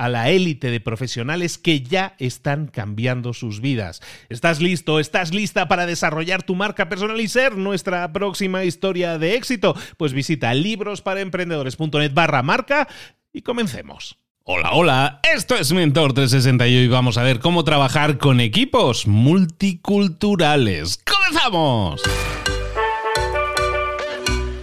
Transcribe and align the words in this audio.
a 0.00 0.08
la 0.08 0.30
élite 0.30 0.70
de 0.70 0.80
profesionales 0.80 1.58
que 1.58 1.82
ya 1.82 2.14
están 2.18 2.68
cambiando 2.68 3.34
sus 3.34 3.60
vidas. 3.60 4.00
¿Estás 4.30 4.62
listo? 4.62 4.98
¿Estás 4.98 5.34
lista 5.34 5.68
para 5.68 5.84
desarrollar 5.84 6.42
tu 6.42 6.54
marca 6.54 6.88
personal 6.88 7.20
y 7.20 7.28
ser 7.28 7.58
nuestra 7.58 8.10
próxima 8.10 8.64
historia 8.64 9.18
de 9.18 9.34
éxito? 9.34 9.76
Pues 9.98 10.14
visita 10.14 10.54
librosparaemprendedores.net 10.54 12.14
barra 12.14 12.42
marca 12.42 12.88
y 13.30 13.42
comencemos. 13.42 14.16
Hola, 14.44 14.70
hola, 14.72 15.20
esto 15.34 15.54
es 15.54 15.70
Mentor 15.70 16.14
360 16.14 16.66
y 16.66 16.78
hoy 16.78 16.88
vamos 16.88 17.18
a 17.18 17.22
ver 17.22 17.38
cómo 17.38 17.62
trabajar 17.62 18.16
con 18.16 18.40
equipos 18.40 19.06
multiculturales. 19.06 20.98
¡Comenzamos! 21.04 22.00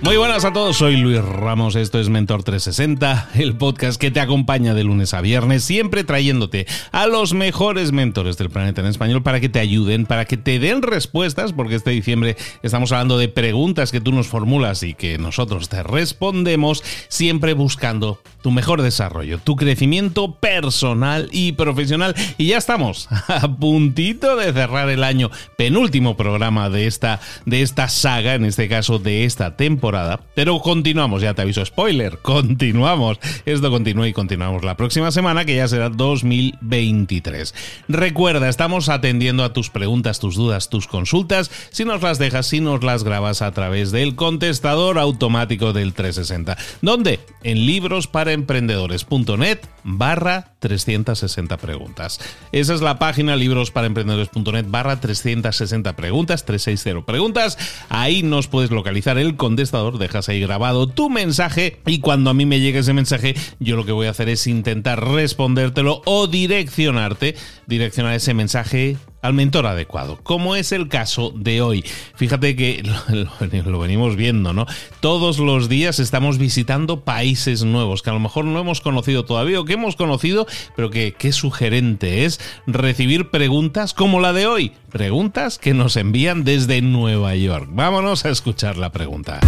Muy 0.02 0.16
buenas 0.16 0.46
a 0.46 0.54
todos, 0.54 0.78
soy 0.78 0.96
Luis 0.96 1.24
Ramos, 1.24 1.76
esto 1.76 2.00
es 2.00 2.08
Mentor 2.08 2.44
360, 2.44 3.32
el 3.34 3.58
podcast 3.58 4.00
que 4.00 4.12
te 4.12 4.20
acompaña 4.20 4.76
de 4.76 4.84
lunes 4.84 5.16
a 5.16 5.22
viernes, 5.22 5.64
siempre 5.64 6.04
trayéndote 6.04 6.68
a 6.92 7.08
los 7.08 7.34
mejores 7.34 7.92
mentores 7.92 8.38
del 8.38 8.52
planeta 8.52 8.82
en 8.82 8.88
español 8.88 9.24
para 9.24 9.40
que 9.40 9.50
te 9.50 9.60
ayuden, 9.60 10.06
para 10.06 10.26
que 10.26 10.38
te 10.38 10.60
den 10.60 10.84
respuestas, 10.84 11.52
porque 11.52 11.76
este 11.76 11.90
diciembre 11.90 12.38
estamos 12.62 12.92
hablando 12.92 13.18
de 13.18 13.28
preguntas 13.28 13.92
que 13.92 14.00
tú 14.00 14.12
nos 14.12 14.28
formulas 14.28 14.84
y 14.84 14.94
que 14.94 15.18
nosotros 15.18 15.68
te 15.68 15.82
respondemos, 15.82 16.84
siempre 17.08 17.54
buscando 17.54 18.22
tu 18.44 18.52
mejor 18.52 18.84
desarrollo, 18.84 19.40
tu 19.40 19.56
crecimiento 19.56 20.36
personal 20.36 21.28
y 21.32 21.54
profesional. 21.54 22.16
Y 22.38 22.48
ya 22.48 22.58
estamos 22.60 23.10
a 23.28 23.48
puntito 23.48 24.36
de 24.36 24.54
cerrar 24.54 24.90
el 24.90 25.04
año, 25.04 25.32
penúltimo 25.58 26.16
programa 26.16 26.70
de 26.70 26.86
esta, 26.86 27.20
de 27.46 27.64
esta 27.64 27.90
saga, 27.90 28.36
en 28.36 28.46
este 28.46 28.70
caso 28.70 29.00
de 29.00 29.26
esta 29.26 29.58
temporada 29.58 29.87
pero 30.36 30.60
continuamos, 30.60 31.22
ya 31.22 31.34
te 31.34 31.42
aviso, 31.42 31.66
spoiler, 31.66 32.18
continuamos. 32.22 33.20
Esto 33.46 33.70
continúa 33.72 34.08
y 34.08 34.14
continuamos 34.14 34.64
la 34.64 34.76
próxima 34.76 35.12
semana, 35.12 35.46
que 35.46 35.56
ya 35.56 35.68
será 35.68 35.90
2023. 35.90 37.54
Recuerda, 37.88 38.50
estamos 38.50 38.90
atendiendo 38.90 39.44
a 39.44 39.54
tus 39.54 39.70
preguntas, 39.70 40.20
tus 40.20 40.36
dudas, 40.36 40.70
tus 40.70 40.88
consultas. 40.88 41.50
Si 41.72 41.86
nos 41.86 42.02
las 42.02 42.20
dejas, 42.20 42.48
si 42.48 42.60
nos 42.60 42.84
las 42.84 43.04
grabas 43.04 43.42
a 43.42 43.52
través 43.52 43.92
del 43.92 44.16
contestador 44.16 45.00
automático 45.00 45.74
del 45.74 45.94
360. 45.94 46.58
¿Dónde? 46.82 47.20
En 47.44 47.66
librosparaemprendedores.net 47.66 49.60
barra 49.84 50.52
360 50.60 51.58
preguntas. 51.58 52.20
Esa 52.52 52.74
es 52.74 52.82
la 52.82 53.00
página 53.00 53.36
librosparaemprendedores.net 53.36 54.66
barra 54.68 55.00
360 55.00 55.96
preguntas, 55.96 56.46
360 56.46 57.06
preguntas. 57.06 57.58
Ahí 57.90 58.24
nos 58.24 58.48
puedes 58.48 58.72
localizar 58.72 59.18
el 59.18 59.38
contestador 59.38 59.77
dejas 59.98 60.30
ahí 60.30 60.40
grabado 60.40 60.88
tu 60.88 61.10
mensaje 61.10 61.80
y 61.86 62.00
cuando 62.00 62.30
a 62.30 62.34
mí 62.34 62.46
me 62.46 62.60
llegue 62.60 62.80
ese 62.80 62.94
mensaje, 62.94 63.36
yo 63.60 63.76
lo 63.76 63.86
que 63.86 63.92
voy 63.92 64.08
a 64.08 64.12
hacer 64.12 64.30
es 64.30 64.48
intentar 64.48 65.04
respondértelo 65.04 66.02
o 66.06 66.28
direccionarte, 66.28 67.36
direccionar 67.66 68.14
ese 68.14 68.34
mensaje 68.34 68.98
al 69.28 69.34
mentor 69.34 69.66
adecuado, 69.66 70.18
como 70.24 70.56
es 70.56 70.72
el 70.72 70.88
caso 70.88 71.32
de 71.36 71.62
hoy. 71.62 71.84
Fíjate 72.16 72.56
que 72.56 72.84
lo, 73.66 73.80
venimos 73.80 74.16
viendo, 74.16 74.54
¿no? 74.54 74.66
Todos 75.02 75.40
los 75.40 75.68
días 75.68 76.00
estamos 76.00 76.38
visitando 76.38 77.02
países 77.02 77.64
nuevos 77.64 78.02
que 78.02 78.10
a 78.10 78.14
lo 78.14 78.20
mejor 78.20 78.46
no 78.46 78.60
hemos 78.60 78.80
conocido 78.80 79.26
todavía 79.26 79.60
o 79.60 79.66
que 79.66 79.74
hemos 79.74 79.98
conocido, 79.98 80.48
pero 80.76 80.90
que 80.90 81.14
qué 81.14 81.34
sugerente 81.34 82.24
es 82.24 82.40
recibir 82.66 83.30
preguntas 83.30 83.94
como 83.94 84.22
la 84.22 84.32
de 84.32 84.48
hoy. 84.48 84.72
Preguntas 84.90 85.58
que 85.58 85.74
nos 85.74 85.98
envían 85.98 86.46
desde 86.46 86.82
Nueva 86.82 87.36
York. 87.36 87.68
Vámonos 87.70 88.24
a 88.26 88.30
escuchar 88.30 88.78
la 88.78 88.92
pregunta. 88.92 89.42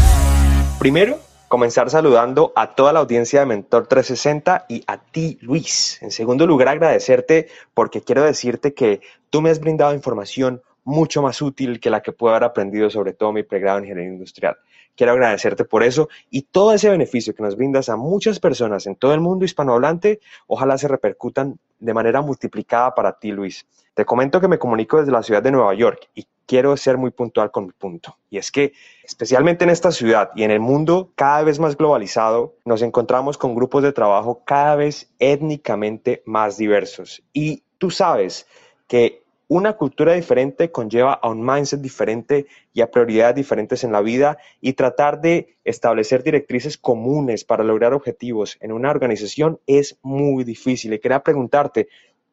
Primero, 0.78 1.20
comenzar 1.50 1.90
saludando 1.90 2.54
a 2.56 2.76
toda 2.76 2.94
la 2.94 3.00
audiencia 3.00 3.42
de 3.42 3.48
Mentor 3.48 3.88
360 3.88 4.66
y 4.70 4.84
a 4.88 4.98
ti, 4.98 5.38
Luis. 5.42 5.98
En 6.02 6.12
segundo 6.12 6.48
lugar, 6.48 6.70
agradecerte 6.70 7.50
porque 7.74 8.02
quiero 8.02 8.24
decirte 8.24 8.74
que 8.74 9.02
tú 9.30 9.42
me 9.42 9.50
has 9.50 9.60
brindado 9.60 9.94
información 9.94 10.62
mucho 10.84 11.22
más 11.22 11.42
útil 11.42 11.80
que 11.80 11.90
la 11.90 12.02
que 12.02 12.12
puedo 12.12 12.34
haber 12.34 12.46
aprendido 12.46 12.90
sobre 12.90 13.14
todo 13.14 13.32
mi 13.32 13.44
pregrado 13.44 13.78
en 13.78 13.86
ingeniería 13.86 14.14
industrial. 14.14 14.58
Quiero 14.96 15.14
agradecerte 15.14 15.64
por 15.64 15.84
eso 15.84 16.10
y 16.30 16.42
todo 16.42 16.74
ese 16.74 16.90
beneficio 16.90 17.34
que 17.34 17.44
nos 17.44 17.56
brindas 17.56 17.90
a 17.90 17.96
muchas 17.96 18.40
personas 18.40 18.86
en 18.88 18.96
todo 18.96 19.14
el 19.14 19.22
mundo 19.22 19.46
hispanohablante, 19.46 20.20
ojalá 20.48 20.78
se 20.78 20.88
repercutan 20.88 21.58
de 21.80 21.94
manera 21.94 22.22
multiplicada 22.22 22.94
para 22.96 23.14
ti, 23.18 23.32
Luis. 23.32 23.66
Te 23.94 24.04
comento 24.04 24.42
que 24.42 24.48
me 24.48 24.60
comunico 24.60 24.98
desde 24.98 25.12
la 25.12 25.24
ciudad 25.24 25.44
de 25.44 25.52
Nueva 25.52 25.74
York 25.74 26.10
y 26.16 26.28
quiero 26.46 26.76
ser 26.76 26.98
muy 26.98 27.12
puntual 27.12 27.52
con 27.52 27.68
mi 27.68 27.72
punto. 27.72 28.18
Y 28.30 28.38
es 28.38 28.52
que, 28.52 28.74
especialmente 29.04 29.64
en 29.64 29.70
esta 29.70 29.92
ciudad 29.92 30.32
y 30.36 30.44
en 30.44 30.52
el 30.52 30.60
mundo 30.60 31.12
cada 31.16 31.44
vez 31.44 31.60
más 31.60 31.78
globalizado, 31.78 32.56
nos 32.66 32.82
encontramos 32.82 33.38
con 33.38 33.56
grupos 33.56 33.84
de 33.84 33.94
trabajo 33.94 34.44
cada 34.46 34.76
vez 34.76 35.14
étnicamente 35.20 36.24
más 36.26 36.58
diversos. 36.58 37.22
Y 37.32 37.64
tú 37.78 37.92
sabes 37.92 38.48
que 38.90 39.24
una 39.48 39.78
cultura 39.78 40.14
diferente 40.14 40.72
conlleva 40.72 41.14
a 41.14 41.30
un 41.30 41.44
mindset 41.44 41.80
diferente 41.80 42.48
y 42.74 42.82
a 42.82 42.92
prioridades 42.92 43.36
diferentes 43.36 43.84
en 43.86 43.94
la 43.94 44.02
vida 44.02 44.38
y 44.60 44.74
tratar 44.74 45.22
de 45.22 45.56
establecer 45.64 46.22
directrices 46.24 46.78
comunes 46.78 47.46
para 47.46 47.64
lograr 47.64 47.94
objetivos 47.94 48.58
en 48.60 48.74
una 48.74 48.92
organización 48.92 49.60
es 49.66 49.98
muy 50.04 50.44
difícil. 50.44 50.94
Y 50.94 51.00
quería 51.00 51.24
preguntarte, 51.24 51.88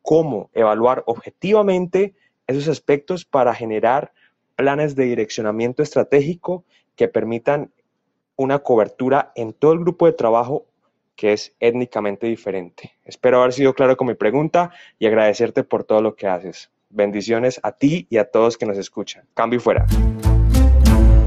cómo 0.07 0.51
evaluar 0.55 1.03
objetivamente 1.07 2.15
esos 2.47 2.69
aspectos 2.69 3.25
para 3.25 3.53
generar 3.55 4.13
planes 4.55 4.95
de 4.95 5.05
direccionamiento 5.05 5.83
estratégico 5.83 6.65
que 6.95 7.09
permitan 7.09 7.73
una 8.37 8.61
cobertura 8.61 9.33
en 9.35 9.53
todo 9.53 9.73
el 9.73 9.81
grupo 9.81 10.07
de 10.07 10.13
trabajo 10.13 10.67
que 11.17 11.33
es 11.33 11.55
étnicamente 11.61 12.27
diferente. 12.27 12.97
Espero 13.05 13.41
haber 13.41 13.53
sido 13.53 13.75
claro 13.75 13.97
con 13.97 14.07
mi 14.07 14.15
pregunta 14.15 14.71
y 14.99 15.07
agradecerte 15.07 15.65
por 15.65 15.85
todo 15.85 16.03
lo 16.03 16.15
que 16.15 16.27
haces. 16.29 16.71
Bendiciones 16.91 17.59
a 17.63 17.73
ti 17.73 18.07
y 18.11 18.19
a 18.19 18.31
todos 18.31 18.57
que 18.57 18.67
nos 18.67 18.79
escuchan. 18.79 19.25
Cambio 19.35 19.59
y 19.59 19.61
fuera. 19.61 19.87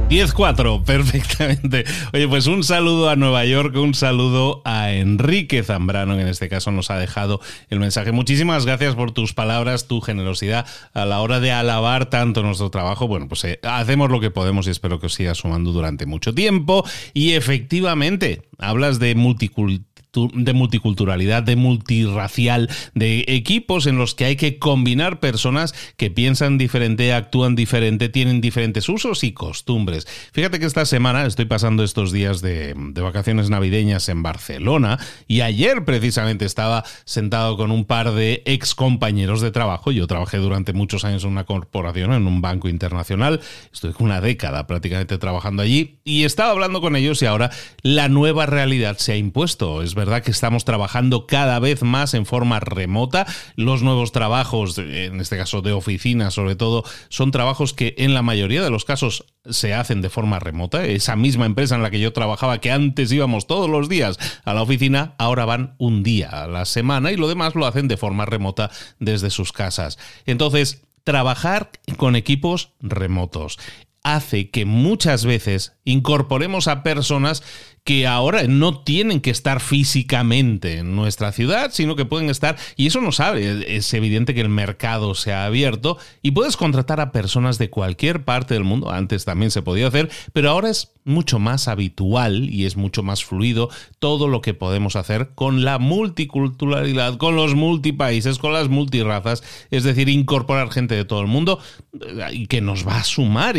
10-4, 0.09 0.83
perfectamente. 0.85 1.85
Oye, 2.13 2.27
pues 2.27 2.47
un 2.47 2.63
saludo 2.63 3.09
a 3.09 3.15
Nueva 3.15 3.45
York, 3.45 3.75
un 3.75 3.93
saludo 3.93 4.63
a 4.65 4.91
Enrique 4.91 5.61
Zambrano, 5.61 6.15
que 6.15 6.21
en 6.23 6.27
este 6.27 6.49
caso 6.49 6.71
nos 6.71 6.89
ha 6.89 6.97
dejado 6.97 7.39
el 7.69 7.79
mensaje. 7.79 8.11
Muchísimas 8.11 8.65
gracias 8.65 8.95
por 8.95 9.11
tus 9.11 9.35
palabras, 9.35 9.87
tu 9.87 10.01
generosidad 10.01 10.65
a 10.95 11.05
la 11.05 11.21
hora 11.21 11.39
de 11.39 11.51
alabar 11.51 12.09
tanto 12.09 12.41
nuestro 12.41 12.71
trabajo. 12.71 13.07
Bueno, 13.07 13.27
pues 13.27 13.43
eh, 13.43 13.59
hacemos 13.61 14.09
lo 14.09 14.19
que 14.19 14.31
podemos 14.31 14.65
y 14.65 14.71
espero 14.71 14.99
que 14.99 15.05
os 15.05 15.13
siga 15.13 15.35
sumando 15.35 15.71
durante 15.71 16.07
mucho 16.07 16.33
tiempo. 16.33 16.83
Y 17.13 17.33
efectivamente, 17.33 18.49
hablas 18.57 18.97
de 18.97 19.13
multiculturalismo 19.13 19.88
de 20.11 20.53
multiculturalidad, 20.53 21.43
de 21.43 21.55
multirracial, 21.55 22.69
de 22.95 23.25
equipos 23.27 23.85
en 23.85 23.97
los 23.97 24.15
que 24.15 24.25
hay 24.25 24.35
que 24.35 24.57
combinar 24.57 25.19
personas 25.19 25.75
que 25.97 26.09
piensan 26.09 26.57
diferente, 26.57 27.13
actúan 27.13 27.55
diferente, 27.55 28.09
tienen 28.09 28.41
diferentes 28.41 28.89
usos 28.89 29.23
y 29.23 29.33
costumbres. 29.33 30.07
Fíjate 30.33 30.59
que 30.59 30.65
esta 30.65 30.85
semana 30.85 31.25
estoy 31.25 31.45
pasando 31.45 31.83
estos 31.83 32.11
días 32.11 32.41
de, 32.41 32.73
vacaciones 32.99 33.49
navideñas 33.49 34.09
en 34.09 34.23
Barcelona 34.23 34.99
y 35.27 35.41
ayer 35.41 35.85
precisamente 35.85 36.45
estaba 36.45 36.83
sentado 37.05 37.55
con 37.55 37.71
un 37.71 37.85
par 37.85 38.11
de 38.11 38.41
ex 38.45 38.73
compañeros 38.75 39.41
de 39.41 39.51
trabajo. 39.51 39.91
Yo 39.91 40.07
trabajé 40.07 40.37
durante 40.37 40.73
muchos 40.73 41.05
años 41.05 41.23
en 41.23 41.31
una 41.31 41.45
corporación, 41.45 42.13
en 42.13 42.27
un 42.27 42.41
banco 42.41 42.67
internacional. 42.67 43.41
Estoy 43.71 43.93
una 43.99 44.21
década 44.21 44.65
prácticamente 44.65 45.17
trabajando 45.17 45.61
allí 45.61 45.99
y 46.03 46.23
estaba 46.23 46.51
hablando 46.51 46.81
con 46.81 46.95
ellos 46.95 47.21
y 47.21 47.25
ahora 47.25 47.51
la 47.81 48.09
nueva 48.09 48.45
realidad 48.45 48.97
se 48.97 49.13
ha 49.13 49.17
impuesto. 49.17 49.81
Es 49.81 49.95
verdad 49.99 50.23
que 50.23 50.31
estamos 50.31 50.65
trabajando 50.65 51.27
cada 51.27 51.59
vez 51.59 51.83
más 51.83 52.13
en 52.13 52.25
forma 52.25 52.59
remota. 52.59 53.27
Los 53.55 53.83
nuevos 53.83 54.11
trabajos, 54.11 54.77
en 54.77 55.19
este 55.19 55.37
caso 55.37 55.61
de 55.61 55.73
oficina 55.73 56.31
sobre 56.31 56.55
todo, 56.55 56.83
son 57.09 57.31
trabajos 57.31 57.73
que 57.73 57.95
en 57.97 58.13
la 58.13 58.21
mayoría 58.21 58.63
de 58.63 58.69
los 58.69 58.85
casos 58.85 59.25
se 59.49 59.73
hacen 59.73 60.01
de 60.01 60.09
forma 60.09 60.39
remota. 60.39 60.85
Esa 60.85 61.15
misma 61.15 61.45
empresa 61.45 61.75
en 61.75 61.83
la 61.83 61.91
que 61.91 61.99
yo 61.99 62.13
trabajaba, 62.13 62.59
que 62.59 62.71
antes 62.71 63.11
íbamos 63.11 63.45
todos 63.45 63.69
los 63.69 63.89
días 63.89 64.17
a 64.45 64.53
la 64.53 64.61
oficina, 64.61 65.13
ahora 65.17 65.45
van 65.45 65.75
un 65.77 66.01
día 66.01 66.29
a 66.29 66.47
la 66.47 66.65
semana 66.65 67.11
y 67.11 67.17
lo 67.17 67.27
demás 67.27 67.55
lo 67.55 67.65
hacen 67.65 67.87
de 67.87 67.97
forma 67.97 68.25
remota 68.25 68.71
desde 68.99 69.29
sus 69.29 69.51
casas. 69.51 69.99
Entonces, 70.25 70.81
trabajar 71.03 71.71
con 71.97 72.15
equipos 72.15 72.73
remotos 72.79 73.59
hace 74.03 74.49
que 74.49 74.65
muchas 74.65 75.25
veces 75.25 75.73
incorporemos 75.83 76.67
a 76.67 76.83
personas 76.83 77.43
que 77.83 78.05
ahora 78.05 78.43
no 78.43 78.83
tienen 78.83 79.19
que 79.19 79.31
estar 79.31 79.59
físicamente 79.59 80.77
en 80.77 80.95
nuestra 80.95 81.31
ciudad, 81.31 81.71
sino 81.73 81.95
que 81.95 82.05
pueden 82.05 82.29
estar, 82.29 82.55
y 82.75 82.87
eso 82.87 83.01
no 83.01 83.11
sabe, 83.11 83.75
es 83.75 83.93
evidente 83.93 84.35
que 84.35 84.41
el 84.41 84.49
mercado 84.49 85.15
se 85.15 85.33
ha 85.33 85.45
abierto 85.45 85.97
y 86.21 86.31
puedes 86.31 86.55
contratar 86.55 86.99
a 86.99 87.11
personas 87.11 87.57
de 87.57 87.69
cualquier 87.69 88.25
parte 88.25 88.53
del 88.53 88.63
mundo, 88.63 88.91
antes 88.91 89.25
también 89.25 89.49
se 89.49 89.63
podía 89.63 89.87
hacer, 89.87 90.09
pero 90.33 90.51
ahora 90.51 90.69
es 90.69 90.91
mucho 91.03 91.39
más 91.39 91.67
habitual 91.67 92.49
y 92.49 92.65
es 92.65 92.77
mucho 92.77 93.01
más 93.01 93.23
fluido 93.23 93.69
todo 93.97 94.27
lo 94.27 94.41
que 94.41 94.53
podemos 94.53 94.95
hacer 94.95 95.31
con 95.33 95.65
la 95.65 95.79
multiculturalidad, 95.79 97.17
con 97.17 97.35
los 97.35 97.55
multipaíses, 97.55 98.37
con 98.37 98.53
las 98.53 98.69
multirazas, 98.69 99.43
es 99.71 99.83
decir, 99.83 100.09
incorporar 100.09 100.69
gente 100.69 100.93
de 100.93 101.05
todo 101.05 101.21
el 101.21 101.27
mundo 101.27 101.59
eh, 101.99 102.27
y 102.33 102.47
que 102.47 102.61
nos 102.61 102.87
va 102.87 102.99
a 102.99 103.03
sumar 103.03 103.57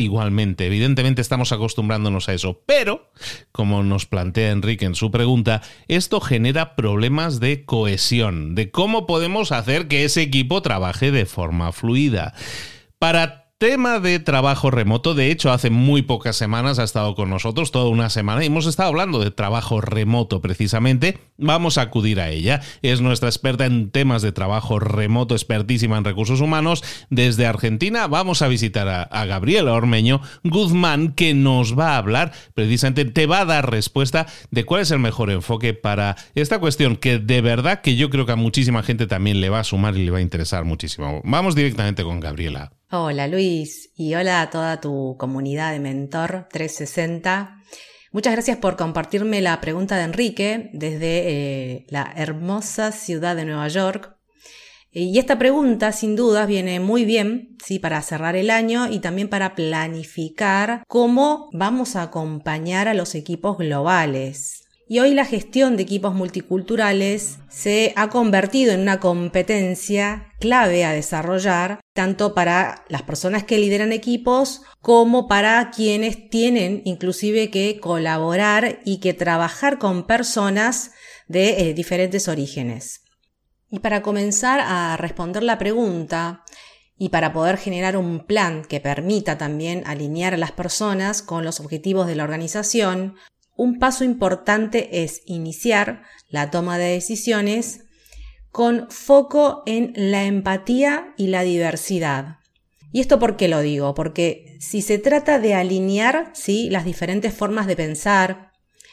Evidentemente 0.67 1.21
estamos 1.21 1.53
acostumbrándonos 1.53 2.29
a 2.29 2.35
eso, 2.35 2.62
pero 2.67 3.11
como 3.53 3.82
nos 3.82 4.06
plantea 4.06 4.50
Enrique 4.50 4.85
en 4.85 4.94
su 4.94 5.11
pregunta, 5.11 5.62
esto 5.88 6.21
genera 6.21 6.77
problemas 6.77 7.41
de 7.41 7.65
cohesión, 7.65 8.55
de 8.55 8.71
cómo 8.71 9.06
podemos 9.06 9.53
hacer 9.53 9.88
que 9.88 10.05
ese 10.05 10.23
equipo 10.23 10.62
trabaje 10.62 11.11
de 11.11 11.27
forma 11.27 11.73
fluida. 11.73 12.35
Para 12.99 13.40
tema 13.61 14.01
de 14.01 14.19
trabajo 14.21 14.71
remoto. 14.71 15.12
De 15.12 15.31
hecho, 15.31 15.53
hace 15.53 15.69
muy 15.69 16.01
pocas 16.01 16.35
semanas 16.35 16.79
ha 16.79 16.83
estado 16.83 17.15
con 17.15 17.29
nosotros, 17.29 17.71
toda 17.71 17.91
una 17.91 18.09
semana, 18.09 18.43
y 18.43 18.47
hemos 18.47 18.65
estado 18.65 18.89
hablando 18.89 19.21
de 19.21 19.31
trabajo 19.31 19.83
remoto 19.83 20.41
precisamente. 20.41 21.19
Vamos 21.37 21.77
a 21.77 21.83
acudir 21.83 22.21
a 22.21 22.31
ella. 22.31 22.62
Es 22.81 23.03
nuestra 23.03 23.29
experta 23.29 23.67
en 23.67 23.91
temas 23.91 24.23
de 24.23 24.33
trabajo 24.33 24.79
remoto, 24.79 25.35
expertísima 25.35 25.99
en 25.99 26.05
recursos 26.05 26.41
humanos. 26.41 26.83
Desde 27.11 27.45
Argentina 27.45 28.07
vamos 28.07 28.41
a 28.41 28.49
visitar 28.49 28.89
a, 28.89 29.27
Gabriela 29.27 29.75
Ormeño 29.75 30.23
Guzmán, 30.43 31.12
que 31.12 31.35
nos 31.35 31.79
va 31.79 31.97
a 31.97 31.99
hablar, 31.99 32.33
precisamente 32.55 33.05
te 33.05 33.27
va 33.27 33.41
a 33.41 33.45
dar 33.45 33.71
respuesta 33.71 34.27
de 34.51 34.65
cuál 34.65 34.81
es 34.81 34.91
el 34.91 35.01
mejor 35.01 35.31
enfoque 35.31 35.75
para 35.75 36.17
esta 36.35 36.61
cuestión, 36.61 36.97
que 36.97 37.19
de 37.19 37.43
verdad 37.43 37.83
que 37.83 37.95
yo 37.95 38.09
creo 38.09 38.25
que 38.25 38.33
a 38.33 38.37
muchísima 38.37 38.83
gente 38.83 39.07
también 39.07 39.43
le 39.43 39.51
va 39.51 39.61
a 39.61 39.65
sumar 39.65 39.99
y 39.99 40.05
le 40.07 40.11
va 40.12 40.17
a 40.17 40.23
interesar 40.23 40.65
muchísimo. 40.65 41.21
Vamos 41.25 41.55
directamente 41.55 42.05
con 42.05 42.21
Gabriela. 42.21 42.73
Hola 42.93 43.29
Luis 43.29 43.93
y 43.95 44.17
hola 44.17 44.43
a 44.43 44.51
toda 44.51 44.81
tu 44.81 45.15
comunidad 45.17 45.71
de 45.71 45.79
Mentor 45.79 46.49
360. 46.51 47.63
Muchas 48.11 48.33
gracias 48.33 48.57
por 48.57 48.77
compartirme 48.77 49.41
la 49.41 49.61
pregunta 49.61 49.97
de 49.97 50.03
Enrique 50.03 50.71
desde 50.73 51.29
eh, 51.29 51.87
la 51.89 52.13
hermosa 52.17 52.91
ciudad 52.91 53.37
de 53.37 53.45
Nueva 53.45 53.69
York. 53.69 54.17
Y 54.91 55.17
esta 55.21 55.39
pregunta, 55.39 55.93
sin 55.93 56.17
dudas, 56.17 56.49
viene 56.49 56.81
muy 56.81 57.05
bien, 57.05 57.57
sí, 57.65 57.79
para 57.79 58.03
cerrar 58.03 58.35
el 58.35 58.51
año 58.51 58.91
y 58.91 58.99
también 58.99 59.29
para 59.29 59.55
planificar 59.55 60.83
cómo 60.89 61.49
vamos 61.53 61.95
a 61.95 62.03
acompañar 62.03 62.89
a 62.89 62.95
los 62.95 63.15
equipos 63.15 63.57
globales. 63.57 64.60
Y 64.93 64.99
hoy 64.99 65.15
la 65.15 65.25
gestión 65.25 65.77
de 65.77 65.85
equipos 65.85 66.17
multiculturales 66.17 67.39
se 67.49 67.93
ha 67.95 68.09
convertido 68.09 68.73
en 68.73 68.81
una 68.81 68.99
competencia 68.99 70.33
clave 70.41 70.85
a 70.85 70.91
desarrollar 70.91 71.79
tanto 71.95 72.35
para 72.35 72.85
las 72.89 73.03
personas 73.03 73.45
que 73.45 73.59
lideran 73.59 73.93
equipos 73.93 74.63
como 74.81 75.29
para 75.29 75.71
quienes 75.71 76.29
tienen 76.29 76.83
inclusive 76.85 77.53
que 77.53 77.79
colaborar 77.79 78.81
y 78.85 78.99
que 78.99 79.15
trabajar 79.15 79.79
con 79.79 80.09
personas 80.09 80.91
de 81.29 81.71
eh, 81.71 81.73
diferentes 81.73 82.27
orígenes. 82.27 83.03
Y 83.71 83.79
para 83.79 84.03
comenzar 84.03 84.59
a 84.61 84.97
responder 84.97 85.45
la 85.45 85.57
pregunta, 85.57 86.43
y 86.99 87.09
para 87.09 87.33
poder 87.33 87.57
generar 87.57 87.97
un 87.97 88.27
plan 88.27 88.63
que 88.63 88.81
permita 88.81 89.39
también 89.39 89.85
alinear 89.87 90.35
a 90.35 90.37
las 90.37 90.53
personas 90.53 91.23
con 91.23 91.45
los 91.45 91.59
objetivos 91.61 92.07
de 92.07 92.15
la 92.15 92.25
organización, 92.25 93.15
un 93.61 93.79
paso 93.79 94.05
importante 94.05 95.03
es 95.03 95.21
iniciar 95.27 96.05
la 96.31 96.51
toma 96.51 96.79
de 96.79 96.93
decisiones 96.93 97.81
con 98.51 98.91
foco 98.91 99.62
en 99.67 99.93
la 99.95 100.25
empatía 100.25 101.12
y 101.19 101.27
la 101.27 101.43
diversidad. 101.43 102.39
¿Y 102.91 103.01
esto 103.01 103.19
por 103.19 103.37
qué 103.37 103.49
lo 103.49 103.61
digo? 103.61 103.95
Porque 103.95 104.57
si 104.61 104.81
se 104.81 104.97
trata 104.97 105.39
de 105.39 105.53
alinear 105.53 106.31
¿sí? 106.33 106.71
las 106.71 106.87
diferentes 106.87 107.35
formas 107.35 107.67
de 107.67 107.77
pensar, 107.77 108.53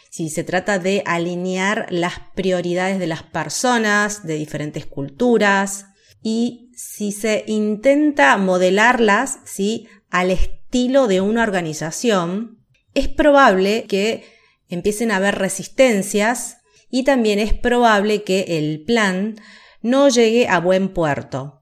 si 0.10 0.30
se 0.30 0.44
trata 0.44 0.80
de 0.80 1.02
alinear 1.06 1.88
las 1.90 2.16
prioridades 2.36 3.00
de 3.00 3.08
las 3.08 3.24
personas 3.24 4.28
de 4.28 4.36
diferentes 4.36 4.86
culturas 4.86 5.86
y 6.22 6.74
si 6.75 7.14
se 7.14 7.46
intenta 7.48 8.36
modelarlas 8.36 9.40
¿sí? 9.46 9.88
al 10.10 10.30
estilo 10.30 11.08
de 11.08 11.22
una 11.22 11.44
organización, 11.44 12.66
es 12.94 13.08
probable 13.08 13.86
que 13.88 14.36
empiecen 14.69 15.12
a 15.12 15.18
haber 15.18 15.36
resistencias 15.36 16.57
y 16.90 17.04
también 17.04 17.40
es 17.40 17.54
probable 17.54 18.24
que 18.24 18.57
el 18.57 18.83
plan 18.83 19.36
no 19.81 20.09
llegue 20.09 20.47
a 20.47 20.59
buen 20.59 20.90
puerto. 20.94 21.62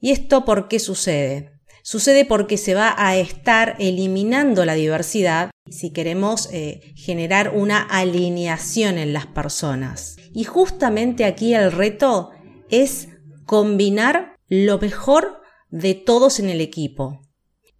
¿Y 0.00 0.10
esto 0.10 0.44
por 0.44 0.68
qué 0.68 0.78
sucede? 0.78 1.52
Sucede 1.82 2.24
porque 2.24 2.58
se 2.58 2.74
va 2.74 2.94
a 2.96 3.16
estar 3.16 3.76
eliminando 3.78 4.64
la 4.64 4.74
diversidad 4.74 5.50
si 5.68 5.92
queremos 5.92 6.48
eh, 6.52 6.92
generar 6.96 7.52
una 7.54 7.82
alineación 7.82 8.98
en 8.98 9.12
las 9.12 9.26
personas. 9.26 10.16
Y 10.32 10.44
justamente 10.44 11.24
aquí 11.24 11.54
el 11.54 11.72
reto 11.72 12.30
es 12.68 13.08
combinar 13.46 14.36
lo 14.48 14.78
mejor 14.78 15.40
de 15.70 15.94
todos 15.94 16.38
en 16.38 16.48
el 16.48 16.60
equipo. 16.60 17.20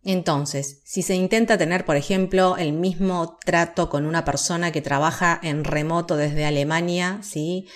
Entonces, 0.04 0.80
si 0.84 1.02
se 1.02 1.14
intenta 1.14 1.56
tener, 1.56 1.84
por 1.84 1.96
ejemplo, 1.96 2.56
el 2.56 2.72
mismo 2.72 3.38
trato 3.44 3.88
con 3.88 4.04
una 4.04 4.24
persona 4.24 4.72
que 4.72 4.82
trabaja 4.82 5.38
en 5.42 5.64
remoto 5.64 6.16
desde 6.16 6.44
Alemania, 6.44 7.20
¿sí? 7.22 7.68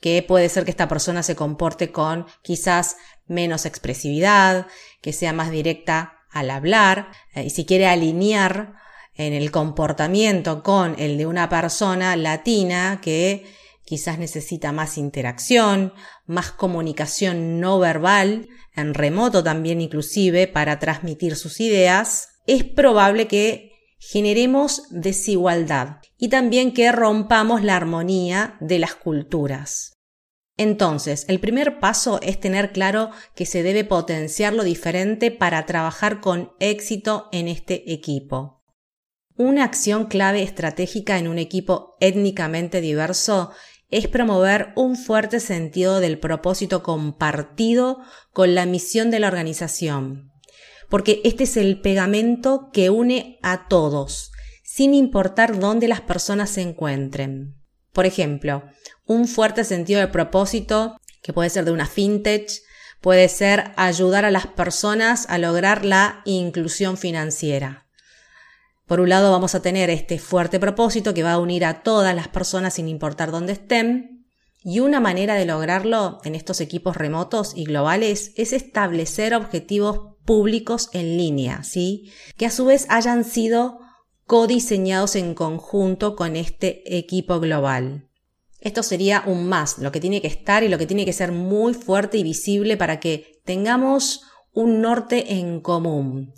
que 0.00 0.22
puede 0.22 0.48
ser 0.48 0.64
que 0.64 0.70
esta 0.70 0.88
persona 0.88 1.22
se 1.22 1.36
comporte 1.36 1.90
con 1.90 2.26
quizás 2.42 2.96
menos 3.26 3.66
expresividad, 3.66 4.66
que 5.00 5.12
sea 5.12 5.32
más 5.32 5.50
directa 5.50 6.18
al 6.30 6.50
hablar, 6.50 7.08
eh, 7.34 7.44
y 7.44 7.50
si 7.50 7.64
quiere 7.64 7.86
alinear 7.86 8.74
en 9.14 9.32
el 9.32 9.50
comportamiento 9.50 10.62
con 10.62 10.96
el 10.98 11.16
de 11.16 11.26
una 11.26 11.48
persona 11.48 12.16
latina 12.16 13.00
que 13.00 13.46
quizás 13.84 14.18
necesita 14.18 14.72
más 14.72 14.98
interacción, 14.98 15.92
más 16.26 16.50
comunicación 16.50 17.60
no 17.60 17.78
verbal, 17.78 18.48
en 18.74 18.94
remoto 18.94 19.44
también 19.44 19.80
inclusive, 19.80 20.48
para 20.48 20.78
transmitir 20.78 21.36
sus 21.36 21.60
ideas, 21.60 22.28
es 22.46 22.64
probable 22.64 23.26
que 23.26 23.72
generemos 23.98 24.82
desigualdad 24.90 25.98
y 26.18 26.28
también 26.28 26.72
que 26.72 26.92
rompamos 26.92 27.62
la 27.62 27.76
armonía 27.76 28.56
de 28.60 28.78
las 28.78 28.94
culturas. 28.94 29.94
Entonces, 30.56 31.24
el 31.28 31.40
primer 31.40 31.80
paso 31.80 32.20
es 32.22 32.38
tener 32.38 32.72
claro 32.72 33.10
que 33.34 33.46
se 33.46 33.62
debe 33.62 33.84
potenciar 33.84 34.52
lo 34.52 34.62
diferente 34.62 35.30
para 35.30 35.66
trabajar 35.66 36.20
con 36.20 36.52
éxito 36.60 37.28
en 37.32 37.48
este 37.48 37.92
equipo. 37.92 38.62
Una 39.36 39.64
acción 39.64 40.06
clave 40.06 40.44
estratégica 40.44 41.18
en 41.18 41.26
un 41.26 41.38
equipo 41.38 41.96
étnicamente 41.98 42.80
diverso 42.80 43.50
es 43.94 44.08
promover 44.08 44.72
un 44.74 44.96
fuerte 44.96 45.38
sentido 45.38 46.00
del 46.00 46.18
propósito 46.18 46.82
compartido 46.82 48.00
con 48.32 48.56
la 48.56 48.66
misión 48.66 49.12
de 49.12 49.20
la 49.20 49.28
organización, 49.28 50.32
porque 50.90 51.20
este 51.22 51.44
es 51.44 51.56
el 51.56 51.80
pegamento 51.80 52.70
que 52.72 52.90
une 52.90 53.38
a 53.40 53.68
todos, 53.68 54.32
sin 54.64 54.94
importar 54.94 55.60
dónde 55.60 55.86
las 55.86 56.00
personas 56.00 56.50
se 56.50 56.62
encuentren. 56.62 57.54
Por 57.92 58.04
ejemplo, 58.04 58.64
un 59.06 59.28
fuerte 59.28 59.62
sentido 59.62 60.00
de 60.00 60.08
propósito, 60.08 60.96
que 61.22 61.32
puede 61.32 61.50
ser 61.50 61.64
de 61.64 61.70
una 61.70 61.86
fintech, 61.86 62.50
puede 63.00 63.28
ser 63.28 63.74
ayudar 63.76 64.24
a 64.24 64.32
las 64.32 64.48
personas 64.48 65.26
a 65.28 65.38
lograr 65.38 65.84
la 65.84 66.22
inclusión 66.24 66.96
financiera. 66.96 67.83
Por 68.86 69.00
un 69.00 69.08
lado 69.08 69.32
vamos 69.32 69.54
a 69.54 69.62
tener 69.62 69.88
este 69.88 70.18
fuerte 70.18 70.60
propósito 70.60 71.14
que 71.14 71.22
va 71.22 71.32
a 71.32 71.38
unir 71.38 71.64
a 71.64 71.82
todas 71.82 72.14
las 72.14 72.28
personas 72.28 72.74
sin 72.74 72.88
importar 72.88 73.30
dónde 73.30 73.54
estén. 73.54 74.26
Y 74.62 74.80
una 74.80 75.00
manera 75.00 75.34
de 75.34 75.46
lograrlo 75.46 76.20
en 76.24 76.34
estos 76.34 76.60
equipos 76.60 76.96
remotos 76.96 77.52
y 77.54 77.64
globales 77.64 78.32
es 78.36 78.52
establecer 78.52 79.34
objetivos 79.34 80.14
públicos 80.24 80.88
en 80.92 81.16
línea, 81.16 81.62
¿sí? 81.64 82.12
Que 82.36 82.46
a 82.46 82.50
su 82.50 82.66
vez 82.66 82.86
hayan 82.88 83.24
sido 83.24 83.78
codiseñados 84.26 85.16
en 85.16 85.34
conjunto 85.34 86.16
con 86.16 86.36
este 86.36 86.96
equipo 86.96 87.40
global. 87.40 88.08
Esto 88.60 88.82
sería 88.82 89.22
un 89.26 89.46
más, 89.46 89.78
lo 89.78 89.92
que 89.92 90.00
tiene 90.00 90.22
que 90.22 90.28
estar 90.28 90.62
y 90.62 90.68
lo 90.68 90.78
que 90.78 90.86
tiene 90.86 91.04
que 91.04 91.12
ser 91.12 91.32
muy 91.32 91.74
fuerte 91.74 92.16
y 92.16 92.22
visible 92.22 92.78
para 92.78 93.00
que 93.00 93.42
tengamos 93.44 94.22
un 94.52 94.80
norte 94.80 95.34
en 95.34 95.60
común. 95.60 96.32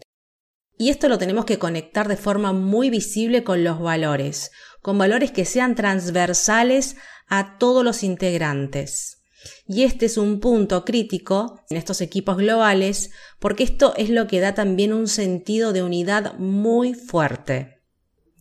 Y 0.78 0.90
esto 0.90 1.08
lo 1.08 1.18
tenemos 1.18 1.44
que 1.44 1.58
conectar 1.58 2.08
de 2.08 2.16
forma 2.16 2.52
muy 2.52 2.90
visible 2.90 3.44
con 3.44 3.64
los 3.64 3.80
valores, 3.80 4.50
con 4.82 4.98
valores 4.98 5.30
que 5.30 5.44
sean 5.44 5.74
transversales 5.74 6.96
a 7.28 7.58
todos 7.58 7.84
los 7.84 8.02
integrantes. 8.02 9.22
Y 9.66 9.84
este 9.84 10.06
es 10.06 10.18
un 10.18 10.40
punto 10.40 10.84
crítico 10.84 11.60
en 11.70 11.76
estos 11.76 12.00
equipos 12.00 12.36
globales 12.36 13.10
porque 13.38 13.64
esto 13.64 13.94
es 13.96 14.10
lo 14.10 14.26
que 14.26 14.40
da 14.40 14.54
también 14.54 14.92
un 14.92 15.08
sentido 15.08 15.72
de 15.72 15.82
unidad 15.82 16.34
muy 16.38 16.94
fuerte. 16.94 17.82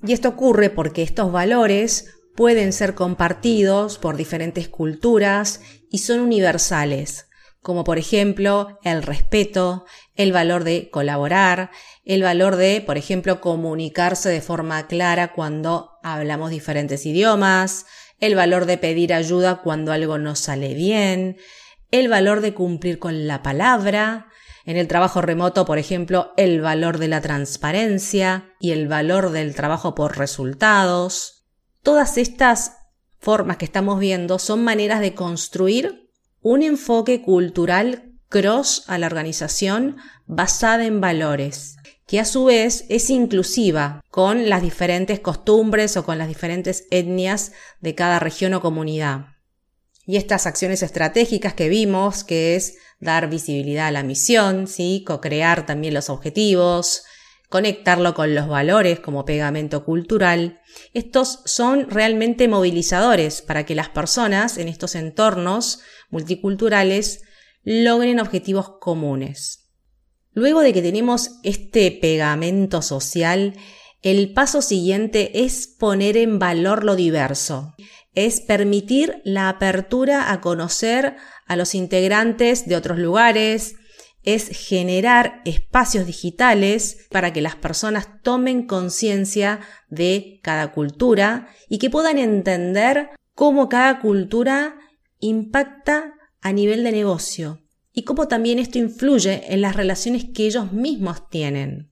Y 0.04 0.13
esto 0.13 0.30
ocurre 0.30 0.70
porque 0.70 1.04
estos 1.04 1.32
valores 1.32 2.08
pueden 2.36 2.74
ser 2.74 2.96
compartidos 2.96 3.98
por 3.98 4.18
diferentes 4.18 4.68
culturas 4.68 5.62
y 5.89 6.00
son 6.00 6.20
universales, 6.20 7.27
como 7.65 7.84
por 7.84 7.98
ejemplo 7.98 8.77
el 8.84 9.01
respeto, 9.01 9.86
el 10.13 10.31
valor 10.31 10.63
de 10.63 10.91
colaborar, 10.91 11.72
el 12.03 12.22
valor 12.22 12.57
de, 12.57 12.79
por 12.79 12.95
ejemplo, 12.95 13.41
comunicarse 13.41 14.29
de 14.29 14.39
forma 14.39 14.86
clara 14.86 15.34
cuando 15.34 15.98
hablamos 16.03 16.51
diferentes 16.51 17.07
idiomas, 17.07 17.88
el 18.19 18.36
valor 18.36 18.67
de 18.67 18.77
pedir 18.77 19.15
ayuda 19.15 19.63
cuando 19.63 19.93
algo 19.93 20.19
no 20.19 20.36
sale 20.36 20.75
bien, 20.75 21.38
el 21.89 22.07
valor 22.07 22.41
de 22.41 22.53
cumplir 22.53 23.00
con 23.00 23.25
la 23.25 23.41
palabra, 23.41 24.27
en 24.67 24.77
el 24.77 24.88
trabajo 24.88 25.24
remoto, 25.24 25.65
por 25.65 25.79
ejemplo, 25.79 26.34
el 26.38 26.62
valor 26.62 27.00
de 27.00 27.07
la 27.07 27.22
transparencia 27.22 28.53
y 28.60 28.74
el 28.74 28.88
valor 28.88 29.31
del 29.31 29.55
trabajo 29.55 29.95
por 29.95 30.19
resultados. 30.19 31.48
Todas 31.81 32.19
estas 32.19 32.74
formas 33.17 33.57
que 33.57 33.65
estamos 33.65 34.00
viendo 34.00 34.38
son 34.38 34.63
maneras 34.63 35.00
de 35.00 35.15
construir 35.15 36.04
un 36.46 36.62
enfoque 36.62 37.24
cultural 37.24 38.14
cross 38.30 38.84
a 38.86 39.00
la 39.00 39.08
organización 39.08 39.98
basada 40.28 40.86
en 40.86 41.02
valores, 41.02 41.78
que 42.06 42.20
a 42.20 42.25
su 42.25 42.46
vez 42.46 42.86
es 42.88 43.10
inclusiva 43.10 44.04
con 44.12 44.48
las 44.48 44.62
diferentes 44.62 45.20
costumbres 45.20 45.98
o 45.98 46.06
con 46.06 46.20
las 46.20 46.28
diferentes 46.28 46.86
etnias 46.92 47.52
de 47.80 47.96
cada 47.96 48.20
región 48.20 48.54
o 48.54 48.62
comunidad. 48.62 49.25
Y 50.06 50.18
estas 50.18 50.46
acciones 50.46 50.84
estratégicas 50.84 51.56
que 51.56 51.68
vimos, 51.68 52.24
que 52.24 52.56
es 52.56 52.78
dar 53.00 53.28
visibilidad 53.28 53.88
a 53.88 53.92
la 53.92 54.04
misión, 54.04 54.68
¿sí? 54.68 55.04
co-crear 55.04 55.66
también 55.66 55.96
los 55.96 56.12
objetivos, 56.12 57.06
conectarlo 57.50 58.14
con 58.14 58.36
los 58.36 58.48
valores 58.48 59.00
como 59.00 59.25
pegamento 59.25 59.84
cultural, 59.84 60.62
estos 60.94 61.42
son 61.46 61.90
realmente 61.90 62.48
movilizadores 62.48 63.42
para 63.42 63.66
que 63.66 63.74
las 63.74 63.90
personas 63.90 64.60
en 64.60 64.68
estos 64.68 64.94
entornos 64.94 65.80
multiculturales 66.15 67.24
logren 67.65 68.22
objetivos 68.22 68.77
comunes. 68.79 69.74
Luego 70.31 70.62
de 70.62 70.72
que 70.72 70.81
tenemos 70.81 71.41
este 71.43 71.91
pegamento 71.91 72.81
social, 72.81 73.53
el 74.01 74.31
paso 74.31 74.62
siguiente 74.62 75.43
es 75.43 75.67
poner 75.67 76.15
en 76.15 76.39
valor 76.39 76.86
lo 76.86 76.95
diverso, 76.95 77.75
es 78.13 78.39
permitir 78.39 79.22
la 79.25 79.50
apertura 79.50 80.31
a 80.31 80.39
conocer 80.39 81.17
a 81.48 81.57
los 81.57 81.75
integrantes 81.75 82.65
de 82.65 82.77
otros 82.77 82.98
lugares, 82.98 83.75
es 84.24 84.48
generar 84.48 85.41
espacios 85.43 86.05
digitales 86.05 87.07
para 87.12 87.34
que 87.34 87.41
las 87.41 87.57
personas 87.57 88.22
tomen 88.24 88.67
conciencia 88.67 89.60
de 89.89 90.39
cada 90.41 90.72
cultura 90.72 91.50
y 91.67 91.77
que 91.77 91.89
puedan 91.89 92.19
entender 92.19 93.10
cómo 93.34 93.67
cada 93.67 94.00
cultura 94.00 94.77
impacta 95.19 96.13
a 96.41 96.53
nivel 96.53 96.84
de 96.84 96.91
negocio 96.91 97.62
y 97.91 98.03
cómo 98.03 98.27
también 98.27 98.60
esto 98.60 98.77
influye 98.77 99.53
en 99.53 99.62
las 99.62 99.75
relaciones 99.75 100.25
que 100.34 100.45
ellos 100.45 100.72
mismos 100.72 101.29
tienen. 101.29 101.91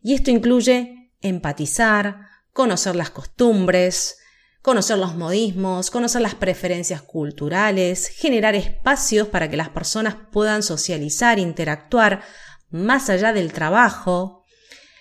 Y 0.00 0.14
esto 0.14 0.30
incluye 0.30 1.12
empatizar, 1.20 2.20
conocer 2.52 2.94
las 2.94 3.10
costumbres, 3.10 4.18
conocer 4.62 4.98
los 4.98 5.16
modismos, 5.16 5.90
conocer 5.90 6.20
las 6.20 6.34
preferencias 6.34 7.02
culturales, 7.02 8.08
generar 8.08 8.54
espacios 8.54 9.28
para 9.28 9.50
que 9.50 9.56
las 9.56 9.70
personas 9.70 10.16
puedan 10.30 10.62
socializar, 10.62 11.38
interactuar 11.38 12.22
más 12.70 13.10
allá 13.10 13.32
del 13.32 13.52
trabajo. 13.52 14.44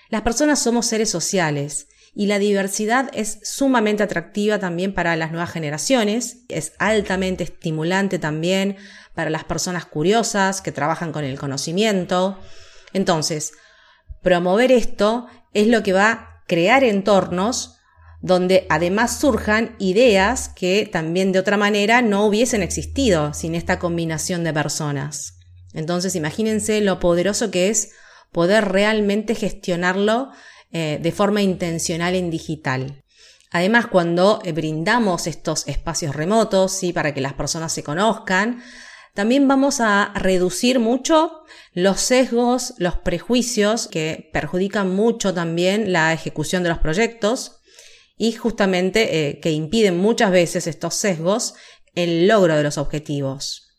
Las 0.10 0.22
personas 0.22 0.60
somos 0.60 0.86
seres 0.86 1.10
sociales 1.10 1.88
y 2.14 2.28
la 2.28 2.40
diversidad 2.40 3.10
es 3.14 3.40
sumamente 3.44 4.04
atractiva 4.04 4.60
también 4.60 4.94
para 4.94 5.16
las 5.16 5.32
nuevas 5.32 5.52
generaciones, 5.52 6.46
es 6.50 6.74
altamente 6.80 7.44
estimulante 7.44 8.20
también 8.20 8.78
para 9.14 9.30
las 9.30 9.44
personas 9.44 9.86
curiosas 9.86 10.62
que 10.62 10.72
trabajan 10.72 11.12
con 11.12 11.24
el 11.24 11.40
conocimiento. 11.40 12.40
Entonces, 12.94 13.54
promover 14.22 14.72
esto 14.72 15.28
es 15.54 15.68
lo 15.68 15.84
que 15.84 15.94
va 15.94 16.12
a 16.12 16.44
crear 16.48 16.84
entornos 16.84 17.78
donde 18.22 18.66
además 18.70 19.20
surjan 19.20 19.76
ideas 19.80 20.50
que 20.50 20.90
también 20.92 21.32
de 21.32 21.40
otra 21.40 21.58
manera 21.58 22.02
no 22.02 22.26
hubiesen 22.26 22.64
existido 22.64 23.34
sin 23.34 23.54
esta 23.56 23.80
combinación 23.80 24.44
de 24.44 24.54
personas. 24.54 25.38
Entonces 25.74 26.16
imagínense 26.16 26.82
lo 26.82 27.00
poderoso 27.00 27.52
que 27.52 27.70
es 27.70 27.92
poder 28.32 28.66
realmente 28.70 29.36
gestionarlo 29.36 30.32
eh, 30.72 31.00
de 31.02 31.12
forma 31.12 31.42
intencional 31.42 32.16
en 32.16 32.30
digital. 32.30 33.04
Además, 33.52 33.88
cuando 33.88 34.42
eh, 34.44 34.52
brindamos 34.52 35.28
estos 35.28 35.68
espacios 35.68 36.16
remotos, 36.16 36.74
¿sí? 36.74 36.92
para 36.92 37.14
que 37.14 37.22
las 37.22 37.34
personas 37.34 37.72
se 37.72 37.84
conozcan, 37.84 38.62
también 39.14 39.48
vamos 39.48 39.80
a 39.80 40.12
reducir 40.16 40.80
mucho 40.80 41.44
los 41.74 42.02
sesgos, 42.02 42.74
los 42.78 42.98
prejuicios 42.98 43.88
que 43.88 44.30
perjudican 44.34 44.94
mucho 44.94 45.34
también 45.34 45.92
la 45.92 46.14
ejecución 46.14 46.64
de 46.64 46.70
los 46.70 46.80
proyectos 46.80 47.62
y 48.18 48.34
justamente 48.34 49.30
eh, 49.30 49.40
que 49.40 49.52
impiden 49.52 49.98
muchas 49.98 50.32
veces 50.32 50.68
estos 50.68 50.96
sesgos 50.96 51.56
el 51.96 52.28
logro 52.28 52.56
de 52.56 52.64
los 52.64 52.78
objetivos. 52.78 53.70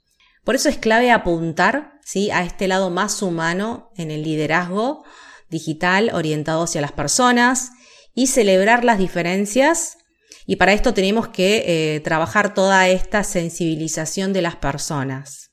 Por 0.43 0.55
eso 0.55 0.69
es 0.69 0.79
clave 0.79 1.11
apuntar 1.11 2.01
¿sí? 2.03 2.31
a 2.31 2.43
este 2.43 2.67
lado 2.67 2.91
más 2.91 3.23
humano 3.23 3.93
en 3.97 4.11
el 4.11 4.23
liderazgo 4.23 5.05
digital 5.51 6.11
orientado 6.13 6.65
hacia 6.65 6.81
las 6.81 6.93
personas 6.93 7.71
y 8.15 8.27
celebrar 8.27 8.85
las 8.85 8.99
diferencias. 8.99 9.99
Y 10.47 10.57
para 10.57 10.73
esto 10.73 10.95
tenemos 10.95 11.29
que 11.29 11.95
eh, 11.95 12.01
trabajar 12.01 12.55
toda 12.55 12.89
esta 12.89 13.23
sensibilización 13.23 14.33
de 14.33 14.43
las 14.43 14.57
personas. 14.57 15.49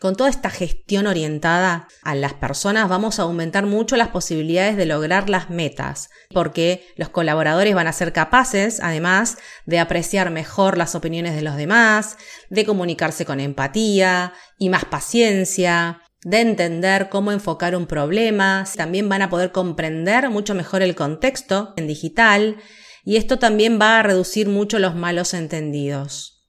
Con 0.00 0.14
toda 0.14 0.30
esta 0.30 0.48
gestión 0.48 1.08
orientada 1.08 1.88
a 2.02 2.14
las 2.14 2.32
personas 2.32 2.88
vamos 2.88 3.18
a 3.18 3.22
aumentar 3.22 3.66
mucho 3.66 3.96
las 3.96 4.08
posibilidades 4.08 4.76
de 4.76 4.86
lograr 4.86 5.28
las 5.28 5.50
metas, 5.50 6.08
porque 6.30 6.86
los 6.96 7.08
colaboradores 7.08 7.74
van 7.74 7.88
a 7.88 7.92
ser 7.92 8.12
capaces, 8.12 8.78
además, 8.80 9.38
de 9.66 9.80
apreciar 9.80 10.30
mejor 10.30 10.78
las 10.78 10.94
opiniones 10.94 11.34
de 11.34 11.42
los 11.42 11.56
demás, 11.56 12.16
de 12.48 12.64
comunicarse 12.64 13.24
con 13.24 13.40
empatía 13.40 14.34
y 14.56 14.68
más 14.68 14.84
paciencia, 14.84 16.00
de 16.22 16.40
entender 16.40 17.08
cómo 17.08 17.32
enfocar 17.32 17.76
un 17.76 17.86
problema, 17.86 18.64
también 18.76 19.08
van 19.08 19.22
a 19.22 19.30
poder 19.30 19.52
comprender 19.52 20.30
mucho 20.30 20.54
mejor 20.54 20.82
el 20.82 20.94
contexto 20.94 21.74
en 21.76 21.86
digital 21.86 22.56
y 23.04 23.16
esto 23.16 23.38
también 23.38 23.78
va 23.80 23.98
a 23.98 24.02
reducir 24.02 24.48
mucho 24.48 24.78
los 24.78 24.94
malos 24.94 25.32
entendidos. 25.32 26.46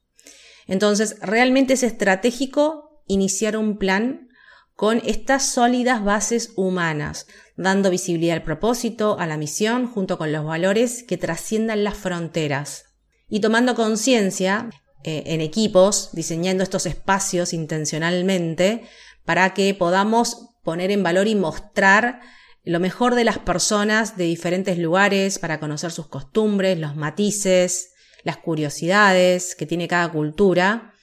Entonces, 0.67 1.17
realmente 1.21 1.73
es 1.73 1.83
estratégico 1.83 3.03
iniciar 3.07 3.57
un 3.57 3.77
plan 3.77 4.29
con 4.75 5.01
estas 5.05 5.45
sólidas 5.51 6.03
bases 6.03 6.53
humanas, 6.55 7.27
dando 7.57 7.89
visibilidad 7.89 8.37
al 8.37 8.43
propósito, 8.43 9.17
a 9.19 9.27
la 9.27 9.35
misión, 9.35 9.87
junto 9.87 10.17
con 10.17 10.31
los 10.31 10.45
valores 10.45 11.03
que 11.03 11.17
trasciendan 11.17 11.83
las 11.83 11.95
fronteras. 11.95 12.85
Y 13.27 13.41
tomando 13.41 13.75
conciencia 13.75 14.69
eh, 15.03 15.23
en 15.27 15.41
equipos, 15.41 16.11
diseñando 16.13 16.63
estos 16.63 16.85
espacios 16.85 17.53
intencionalmente 17.53 18.83
para 19.25 19.53
que 19.53 19.73
podamos 19.73 20.49
poner 20.63 20.91
en 20.91 21.03
valor 21.03 21.27
y 21.27 21.35
mostrar 21.35 22.21
lo 22.63 22.79
mejor 22.79 23.15
de 23.15 23.23
las 23.23 23.39
personas 23.39 24.17
de 24.17 24.25
diferentes 24.25 24.77
lugares 24.77 25.39
para 25.39 25.59
conocer 25.59 25.91
sus 25.91 26.07
costumbres, 26.07 26.77
los 26.77 26.95
matices, 26.95 27.93
las 28.23 28.37
curiosidades 28.37 29.55
que 29.55 29.65
tiene 29.65 29.87
cada 29.87 30.11
cultura. 30.11 30.93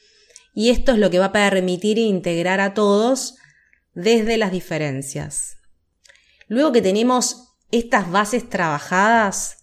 Y 0.55 0.71
esto 0.71 0.93
es 0.93 0.99
lo 0.99 1.11
que 1.11 1.19
va 1.19 1.27
a 1.27 1.33
permitir 1.33 1.99
integrar 1.99 2.61
a 2.61 2.75
todos 2.75 3.37
desde 3.95 4.37
las 4.37 4.53
diferencias. 4.53 5.57
Luego 6.49 6.73
que 6.73 6.83
tenemos 6.83 7.55
estas 7.71 8.11
bases 8.11 8.49
trabajadas, 8.49 9.59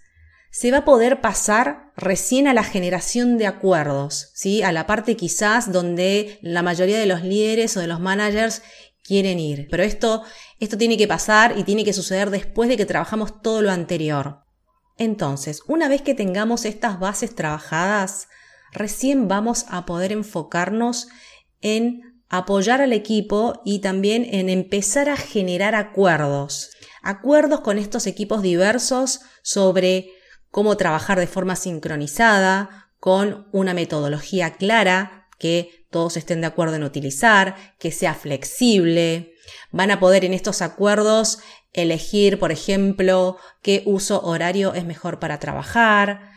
se 0.54 0.70
va 0.70 0.78
a 0.78 0.86
poder 0.86 1.20
pasar 1.20 1.92
recién 1.98 2.48
a 2.48 2.54
la 2.54 2.64
generación 2.64 3.40
de 3.40 3.48
acuerdos, 3.48 4.30
¿sí? 4.36 4.62
A 4.62 4.72
la 4.72 4.86
parte 4.86 5.18
quizás 5.18 5.72
donde 5.72 6.38
la 6.44 6.62
mayoría 6.62 7.00
de 7.00 7.08
los 7.08 7.24
líderes 7.24 7.76
o 7.76 7.80
de 7.80 7.88
los 7.88 8.00
managers 8.00 8.62
quieren 9.04 9.40
ir. 9.40 9.68
Pero 9.72 9.82
esto, 9.82 10.22
esto 10.60 10.78
tiene 10.78 10.96
que 10.96 11.08
pasar 11.08 11.58
y 11.58 11.64
tiene 11.64 11.84
que 11.84 11.92
suceder 11.92 12.30
después 12.30 12.70
de 12.70 12.78
que 12.78 12.86
trabajamos 12.86 13.42
todo 13.42 13.64
lo 13.64 13.72
anterior. 13.72 14.44
Entonces, 15.00 15.62
una 15.68 15.90
vez 15.90 16.04
que 16.04 16.14
tengamos 16.14 16.66
estas 16.66 17.00
bases 17.00 17.34
trabajadas, 17.34 18.28
recién 18.72 19.28
vamos 19.28 19.66
a 19.70 19.88
poder 19.88 20.12
enfocarnos 20.12 21.08
en 21.62 22.22
apoyar 22.30 22.80
al 22.80 22.94
equipo 22.94 23.60
y 23.66 23.80
también 23.80 24.24
en 24.30 24.50
empezar 24.50 25.10
a 25.10 25.18
generar 25.18 25.74
acuerdos. 25.74 26.70
Acuerdos 27.02 27.62
con 27.62 27.80
estos 27.80 28.06
equipos 28.06 28.44
diversos 28.44 29.22
sobre 29.42 30.12
cómo 30.54 30.78
trabajar 30.78 31.20
de 31.20 31.26
forma 31.26 31.56
sincronizada, 31.56 32.92
con 33.00 33.48
una 33.52 33.74
metodología 33.74 34.54
clara 34.54 35.28
que 35.40 35.88
todos 35.90 36.16
estén 36.16 36.42
de 36.42 36.48
acuerdo 36.48 36.76
en 36.76 36.84
utilizar, 36.84 37.56
que 37.80 37.92
sea 37.92 38.14
flexible. 38.14 39.34
Van 39.72 39.90
a 39.90 40.00
poder 40.00 40.24
en 40.26 40.32
estos 40.32 40.62
acuerdos 40.62 41.40
elegir, 41.74 42.38
por 42.38 42.52
ejemplo, 42.52 43.38
qué 43.64 43.82
uso 43.88 44.22
horario 44.22 44.76
es 44.76 44.86
mejor 44.86 45.18
para 45.18 45.40
trabajar, 45.40 46.30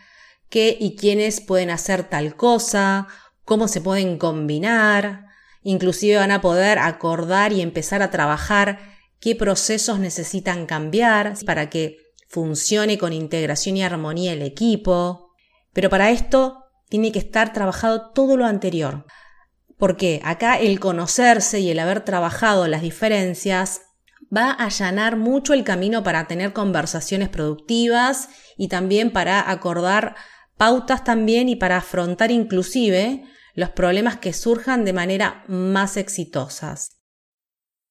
qué 0.49 0.75
y 0.80 0.96
quiénes 0.96 1.42
pueden 1.42 1.68
hacer 1.68 2.04
tal 2.04 2.37
cosa, 2.37 3.08
cómo 3.44 3.68
se 3.68 3.82
pueden 3.82 4.16
combinar, 4.16 5.26
inclusive 5.62 6.16
van 6.16 6.30
a 6.30 6.40
poder 6.40 6.78
acordar 6.78 7.52
y 7.52 7.61
empezar 7.61 8.00
a 8.00 8.11
trabajar 8.11 8.78
qué 9.20 9.37
procesos 9.37 9.99
necesitan 9.99 10.64
cambiar 10.64 11.35
para 11.44 11.68
que 11.68 12.05
funcione 12.28 12.99
con 12.99 13.12
integración 13.12 13.76
y 13.76 13.83
armonía 13.83 14.33
el 14.33 14.42
equipo. 14.42 15.33
Pero 15.73 15.90
para 15.90 16.11
esto 16.11 16.64
tiene 16.88 17.12
que 17.12 17.18
estar 17.18 17.52
trabajado 17.52 18.11
todo 18.12 18.37
lo 18.37 18.47
anterior. 18.47 19.06
Porque 19.78 20.21
acá 20.25 20.59
el 20.59 20.80
conocerse 20.80 21.61
y 21.61 21.71
el 21.71 21.78
haber 21.78 22.04
trabajado 22.04 22.66
las 22.66 22.83
diferencias 22.83 23.83
va 24.35 24.50
a 24.50 24.64
allanar 24.64 25.16
mucho 25.16 25.52
el 25.52 25.64
camino 25.64 26.02
para 26.02 26.26
tener 26.26 26.52
conversaciones 26.52 27.28
productivas 27.28 28.28
y 28.56 28.68
también 28.68 29.12
para 29.12 29.50
acordar 29.50 30.16
pautas 30.56 31.04
también 31.04 31.49
y 31.49 31.56
para 31.56 31.76
afrontar 31.76 32.30
inclusive 32.30 33.25
los 33.54 33.71
problemas 33.71 34.16
que 34.16 34.33
surjan 34.33 34.85
de 34.85 34.92
manera 34.92 35.45
más 35.49 35.97
exitosas. 35.97 36.95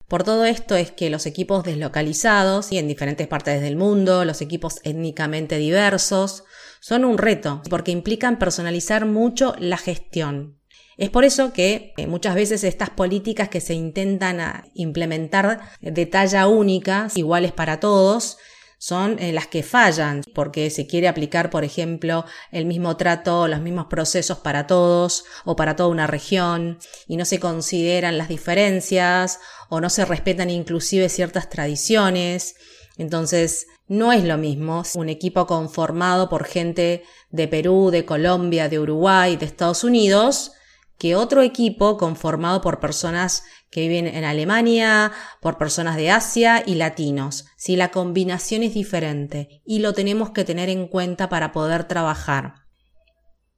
Por 0.08 0.24
todo 0.24 0.46
esto 0.46 0.76
es 0.76 0.92
que 0.92 1.10
los 1.10 1.26
equipos 1.26 1.64
deslocalizados 1.64 2.72
y 2.72 2.78
en 2.78 2.88
diferentes 2.88 3.28
partes 3.28 3.62
del 3.62 3.76
mundo, 3.76 4.24
los 4.24 4.42
equipos 4.42 4.80
étnicamente 4.84 5.58
diversos, 5.58 6.44
son 6.80 7.06
un 7.06 7.18
reto 7.18 7.64
porque 7.70 7.92
implican 7.92 8.38
personalizar 8.38 9.06
mucho 9.06 9.56
la 9.58 9.78
gestión. 9.78 10.60
Es 10.98 11.10
por 11.10 11.26
eso 11.26 11.52
que 11.52 11.94
eh, 11.98 12.08
muchas 12.08 12.36
veces 12.36 12.64
estas 12.64 12.90
políticas 12.90 13.50
que 13.50 13.60
se 13.60 13.74
intentan 13.74 14.40
ah, 14.40 14.68
implementar 14.76 15.60
de 15.82 16.06
talla 16.06 16.48
única, 16.48 17.10
iguales 17.16 17.52
para 17.52 17.80
todos, 17.80 18.38
son 18.86 19.18
eh, 19.18 19.32
las 19.32 19.48
que 19.48 19.64
fallan, 19.64 20.22
porque 20.36 20.70
se 20.70 20.86
quiere 20.86 21.08
aplicar, 21.08 21.50
por 21.50 21.64
ejemplo, 21.64 22.24
el 22.52 22.68
mismo 22.68 22.98
trato, 22.98 23.48
los 23.48 23.60
mismos 23.60 23.88
procesos 23.88 24.38
para 24.38 24.68
todos 24.68 25.26
o 25.44 25.56
para 25.56 25.76
toda 25.76 25.90
una 25.90 26.06
región, 26.06 26.78
y 27.08 27.18
no 27.18 27.26
se 27.26 27.40
consideran 27.40 28.20
las 28.20 28.28
diferencias 28.28 29.40
o 29.70 29.82
no 29.82 29.90
se 29.90 30.06
respetan 30.06 30.52
inclusive 30.52 31.10
ciertas 31.10 31.50
tradiciones. 31.50 32.58
Entonces, 33.00 33.66
no 33.88 34.12
es 34.12 34.24
lo 34.24 34.38
mismo 34.38 34.84
un 34.94 35.10
equipo 35.10 35.48
conformado 35.48 36.30
por 36.30 36.46
gente 36.46 37.02
de 37.32 37.48
Perú, 37.48 37.90
de 37.90 38.06
Colombia, 38.06 38.70
de 38.70 38.78
Uruguay, 38.78 39.36
de 39.36 39.48
Estados 39.48 39.84
Unidos, 39.84 40.52
que 41.00 41.16
otro 41.16 41.42
equipo 41.42 41.98
conformado 41.98 42.62
por 42.62 42.80
personas 42.80 43.42
que 43.76 43.82
viven 43.82 44.08
en 44.08 44.24
Alemania, 44.24 45.12
por 45.42 45.58
personas 45.58 45.98
de 45.98 46.10
Asia 46.10 46.64
y 46.66 46.76
latinos. 46.76 47.44
Si 47.58 47.76
la 47.76 47.92
combinación 47.92 48.64
es 48.64 48.74
diferente 48.74 49.62
y 49.66 49.80
lo 49.80 49.92
tenemos 49.92 50.30
que 50.30 50.46
tener 50.46 50.70
en 50.70 50.88
cuenta 50.88 51.28
para 51.28 51.52
poder 51.52 51.84
trabajar. 51.84 52.54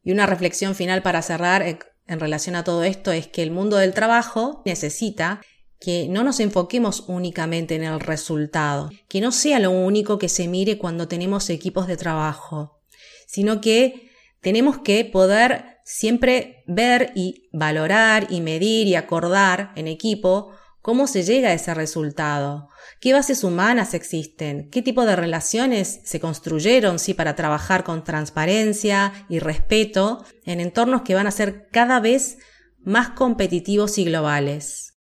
Y 0.02 0.12
una 0.12 0.26
reflexión 0.26 0.74
final 0.74 1.04
para 1.04 1.22
cerrar 1.22 1.62
eh, 1.62 1.78
en 2.08 2.20
relación 2.20 2.56
a 2.56 2.64
todo 2.64 2.84
esto 2.84 3.12
es 3.12 3.28
que 3.28 3.44
el 3.44 3.52
mundo 3.52 3.78
del 3.78 3.94
trabajo 3.94 4.64
necesita 4.66 5.40
que 5.80 6.08
no 6.10 6.24
nos 6.24 6.40
enfoquemos 6.40 7.04
únicamente 7.08 7.76
en 7.76 7.84
el 7.84 8.00
resultado, 8.00 8.90
que 9.08 9.22
no 9.22 9.32
sea 9.32 9.60
lo 9.60 9.70
único 9.70 10.18
que 10.18 10.30
se 10.30 10.48
mire 10.48 10.80
cuando 10.80 11.08
tenemos 11.08 11.48
equipos 11.52 11.86
de 11.86 11.96
trabajo, 11.96 12.82
sino 13.28 13.62
que 13.62 14.10
tenemos 14.42 14.80
que 14.80 15.06
poder 15.06 15.77
siempre 15.88 16.66
ver 16.68 17.14
y 17.16 17.48
valorar 17.54 18.28
y 18.30 18.42
medir 18.42 18.88
y 18.88 18.96
acordar 18.96 19.72
en 19.78 19.88
equipo 19.88 20.52
cómo 20.82 21.08
se 21.08 21.24
llega 21.24 21.50
a 21.50 21.54
ese 21.54 21.74
resultado, 21.74 22.68
qué 23.00 23.14
bases 23.14 23.46
humanas 23.46 23.94
existen, 23.94 24.70
qué 24.70 24.82
tipo 24.82 25.06
de 25.06 25.16
relaciones 25.16 26.02
se 26.04 26.20
construyeron 26.20 27.00
sí, 27.00 27.14
para 27.14 27.38
trabajar 27.38 27.86
con 27.86 28.04
transparencia 28.04 29.14
y 29.30 29.40
respeto 29.40 30.26
en 30.44 30.60
entornos 30.60 31.04
que 31.04 31.16
van 31.16 31.26
a 31.26 31.32
ser 31.32 31.70
cada 31.72 32.02
vez 32.02 32.38
más 32.80 33.12
competitivos 33.12 33.98
y 33.98 34.04
globales. 34.04 35.00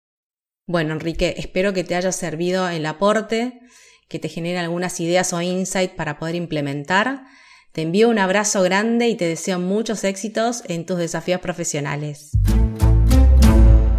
Bueno, 0.66 0.94
Enrique, 0.94 1.34
espero 1.36 1.74
que 1.74 1.84
te 1.84 1.94
haya 1.94 2.12
servido 2.12 2.66
el 2.70 2.86
aporte, 2.86 3.60
que 4.08 4.18
te 4.18 4.30
genere 4.30 4.58
algunas 4.58 4.98
ideas 4.98 5.34
o 5.34 5.42
insights 5.42 5.94
para 5.94 6.18
poder 6.18 6.36
implementar 6.36 7.24
te 7.72 7.82
envío 7.82 8.08
un 8.08 8.18
abrazo 8.18 8.62
grande 8.62 9.08
y 9.08 9.16
te 9.16 9.26
deseo 9.26 9.58
muchos 9.58 10.02
éxitos 10.04 10.62
en 10.66 10.86
tus 10.86 10.98
desafíos 10.98 11.40
profesionales. 11.40 12.32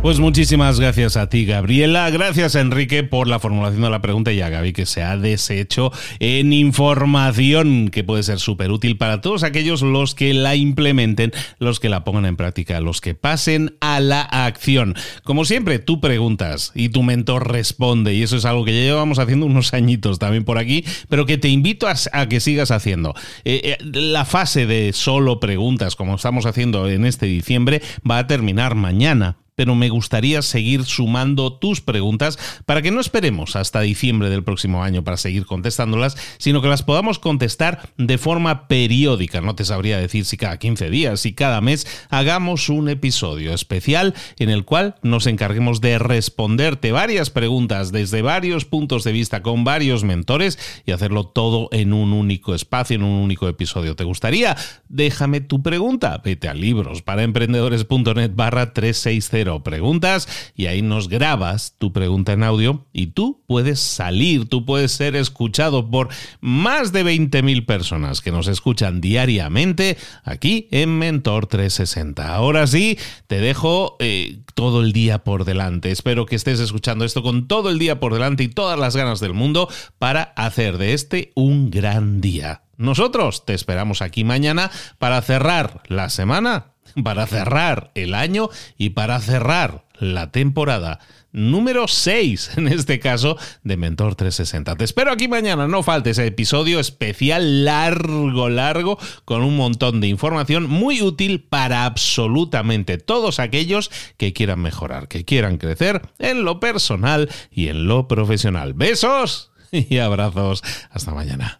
Pues 0.01 0.19
muchísimas 0.19 0.79
gracias 0.79 1.15
a 1.15 1.29
ti, 1.29 1.45
Gabriela. 1.45 2.09
Gracias, 2.09 2.55
Enrique, 2.55 3.03
por 3.03 3.27
la 3.27 3.37
formulación 3.37 3.83
de 3.83 3.91
la 3.91 4.01
pregunta 4.01 4.33
y 4.33 4.41
a 4.41 4.49
Gaby 4.49 4.73
que 4.73 4.87
se 4.87 5.03
ha 5.03 5.15
deshecho 5.15 5.91
en 6.17 6.53
información 6.53 7.89
que 7.89 8.03
puede 8.03 8.23
ser 8.23 8.39
súper 8.39 8.71
útil 8.71 8.97
para 8.97 9.21
todos 9.21 9.43
aquellos 9.43 9.83
los 9.83 10.15
que 10.15 10.33
la 10.33 10.55
implementen, 10.55 11.31
los 11.59 11.79
que 11.79 11.87
la 11.87 12.03
pongan 12.03 12.25
en 12.25 12.35
práctica, 12.35 12.81
los 12.81 12.99
que 12.99 13.13
pasen 13.13 13.77
a 13.79 13.99
la 13.99 14.21
acción. 14.23 14.95
Como 15.23 15.45
siempre, 15.45 15.77
tú 15.77 16.01
preguntas 16.01 16.71
y 16.73 16.89
tu 16.89 17.03
mentor 17.03 17.51
responde 17.51 18.15
y 18.15 18.23
eso 18.23 18.37
es 18.37 18.45
algo 18.45 18.65
que 18.65 18.73
ya 18.73 18.81
llevamos 18.81 19.19
haciendo 19.19 19.45
unos 19.45 19.71
añitos 19.75 20.17
también 20.17 20.45
por 20.45 20.57
aquí, 20.57 20.83
pero 21.09 21.27
que 21.27 21.37
te 21.37 21.49
invito 21.49 21.87
a, 21.87 22.25
que 22.27 22.39
sigas 22.39 22.71
haciendo. 22.71 23.13
Eh, 23.45 23.77
eh, 23.79 23.83
la 23.83 24.25
fase 24.25 24.65
de 24.65 24.93
solo 24.93 25.39
preguntas, 25.39 25.95
como 25.95 26.15
estamos 26.15 26.47
haciendo 26.47 26.89
en 26.89 27.05
este 27.05 27.27
diciembre, 27.27 27.83
va 28.09 28.17
a 28.17 28.25
terminar 28.25 28.73
mañana 28.73 29.37
pero 29.55 29.75
me 29.75 29.89
gustaría 29.89 30.41
seguir 30.41 30.85
sumando 30.85 31.53
tus 31.53 31.81
preguntas 31.81 32.39
para 32.65 32.81
que 32.81 32.91
no 32.91 33.01
esperemos 33.01 33.55
hasta 33.55 33.81
diciembre 33.81 34.29
del 34.29 34.43
próximo 34.43 34.83
año 34.83 35.03
para 35.03 35.17
seguir 35.17 35.45
contestándolas, 35.45 36.15
sino 36.37 36.61
que 36.61 36.67
las 36.67 36.83
podamos 36.83 37.19
contestar 37.19 37.89
de 37.97 38.17
forma 38.17 38.67
periódica. 38.67 39.41
No 39.41 39.55
te 39.55 39.65
sabría 39.65 39.97
decir 39.97 40.25
si 40.25 40.37
cada 40.37 40.57
15 40.57 40.89
días, 40.89 41.19
si 41.19 41.33
cada 41.33 41.61
mes 41.61 41.85
hagamos 42.09 42.69
un 42.69 42.89
episodio 42.89 43.53
especial 43.53 44.13
en 44.39 44.49
el 44.49 44.65
cual 44.65 44.95
nos 45.01 45.27
encarguemos 45.27 45.81
de 45.81 45.99
responderte 45.99 46.91
varias 46.91 47.29
preguntas 47.29 47.91
desde 47.91 48.21
varios 48.21 48.65
puntos 48.65 49.03
de 49.03 49.11
vista 49.11 49.41
con 49.41 49.63
varios 49.63 50.03
mentores 50.03 50.57
y 50.85 50.91
hacerlo 50.91 51.25
todo 51.25 51.69
en 51.71 51.93
un 51.93 52.13
único 52.13 52.55
espacio, 52.55 52.95
en 52.95 53.03
un 53.03 53.21
único 53.21 53.47
episodio. 53.47 53.95
¿Te 53.95 54.03
gustaría? 54.03 54.55
Déjame 54.87 55.41
tu 55.41 55.61
pregunta. 55.61 56.21
Vete 56.23 56.47
a 56.47 56.53
libros 56.53 57.01
para 57.01 57.23
emprendedores.net 57.23 58.31
barra 58.33 58.73
360 58.73 59.40
Preguntas 59.63 60.27
y 60.55 60.67
ahí 60.67 60.81
nos 60.81 61.09
grabas 61.09 61.75
tu 61.77 61.91
pregunta 61.91 62.33
en 62.33 62.43
audio 62.43 62.85
y 62.93 63.07
tú 63.07 63.43
puedes 63.47 63.79
salir, 63.79 64.47
tú 64.47 64.65
puedes 64.65 64.91
ser 64.91 65.15
escuchado 65.15 65.89
por 65.89 66.09
más 66.39 66.91
de 66.91 67.03
20.000 67.03 67.65
personas 67.65 68.21
que 68.21 68.31
nos 68.31 68.47
escuchan 68.47 69.01
diariamente 69.01 69.97
aquí 70.23 70.67
en 70.71 70.97
Mentor 70.97 71.47
360. 71.47 72.33
Ahora 72.33 72.67
sí, 72.67 72.97
te 73.27 73.39
dejo 73.39 73.97
eh, 73.99 74.39
todo 74.53 74.81
el 74.81 74.93
día 74.93 75.23
por 75.23 75.45
delante. 75.45 75.91
Espero 75.91 76.25
que 76.25 76.35
estés 76.35 76.59
escuchando 76.59 77.03
esto 77.03 77.23
con 77.23 77.47
todo 77.47 77.69
el 77.69 77.79
día 77.79 77.99
por 77.99 78.13
delante 78.13 78.43
y 78.43 78.47
todas 78.47 78.77
las 78.77 78.95
ganas 78.95 79.19
del 79.19 79.33
mundo 79.33 79.69
para 79.97 80.23
hacer 80.35 80.77
de 80.77 80.93
este 80.93 81.31
un 81.35 81.71
gran 81.71 82.21
día. 82.21 82.61
Nosotros 82.77 83.45
te 83.45 83.53
esperamos 83.53 84.01
aquí 84.01 84.23
mañana 84.23 84.71
para 84.97 85.21
cerrar 85.21 85.83
la 85.87 86.09
semana, 86.09 86.73
para 87.03 87.27
cerrar 87.27 87.91
el 87.95 88.13
año 88.13 88.49
y 88.77 88.91
para 88.91 89.19
cerrar 89.19 89.85
la 89.99 90.31
temporada 90.31 90.99
número 91.31 91.87
6, 91.87 92.51
en 92.57 92.67
este 92.67 92.99
caso, 92.99 93.37
de 93.63 93.77
Mentor 93.77 94.15
360. 94.15 94.75
Te 94.75 94.83
espero 94.83 95.11
aquí 95.11 95.27
mañana, 95.27 95.67
no 95.67 95.83
falte 95.83 96.11
ese 96.11 96.25
episodio 96.25 96.79
especial 96.79 97.65
largo, 97.65 98.49
largo, 98.49 98.97
con 99.25 99.43
un 99.43 99.55
montón 99.55 100.01
de 100.01 100.07
información 100.07 100.69
muy 100.69 101.01
útil 101.01 101.41
para 101.41 101.85
absolutamente 101.85 102.97
todos 102.97 103.39
aquellos 103.39 103.91
que 104.17 104.33
quieran 104.33 104.59
mejorar, 104.59 105.07
que 105.07 105.25
quieran 105.25 105.57
crecer 105.57 106.01
en 106.19 106.43
lo 106.43 106.59
personal 106.59 107.29
y 107.51 107.67
en 107.67 107.87
lo 107.87 108.07
profesional. 108.07 108.73
Besos 108.73 109.51
y 109.71 109.97
abrazos. 109.97 110.63
Hasta 110.91 111.13
mañana. 111.13 111.59